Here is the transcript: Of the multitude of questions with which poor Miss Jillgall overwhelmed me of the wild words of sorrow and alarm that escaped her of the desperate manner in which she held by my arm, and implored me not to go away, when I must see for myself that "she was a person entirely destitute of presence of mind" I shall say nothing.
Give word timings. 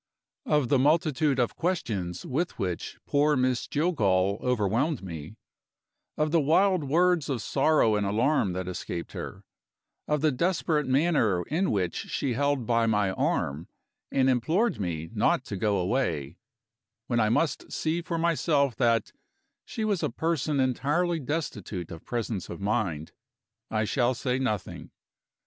Of 0.47 0.69
the 0.69 0.79
multitude 0.79 1.37
of 1.37 1.55
questions 1.55 2.25
with 2.25 2.57
which 2.57 2.97
poor 3.05 3.35
Miss 3.35 3.67
Jillgall 3.67 4.39
overwhelmed 4.41 5.03
me 5.03 5.35
of 6.17 6.31
the 6.31 6.41
wild 6.41 6.83
words 6.83 7.29
of 7.29 7.39
sorrow 7.39 7.95
and 7.95 8.03
alarm 8.03 8.53
that 8.53 8.67
escaped 8.67 9.11
her 9.11 9.43
of 10.07 10.21
the 10.21 10.31
desperate 10.31 10.87
manner 10.87 11.43
in 11.43 11.69
which 11.69 11.93
she 11.95 12.33
held 12.33 12.65
by 12.65 12.87
my 12.87 13.11
arm, 13.11 13.67
and 14.11 14.27
implored 14.27 14.79
me 14.79 15.11
not 15.13 15.43
to 15.45 15.55
go 15.55 15.77
away, 15.77 16.39
when 17.05 17.19
I 17.19 17.29
must 17.29 17.71
see 17.71 18.01
for 18.01 18.17
myself 18.17 18.75
that 18.77 19.11
"she 19.65 19.85
was 19.85 20.01
a 20.01 20.09
person 20.09 20.59
entirely 20.59 21.19
destitute 21.19 21.91
of 21.91 22.03
presence 22.05 22.49
of 22.49 22.59
mind" 22.59 23.11
I 23.69 23.83
shall 23.85 24.15
say 24.15 24.39
nothing. 24.39 24.89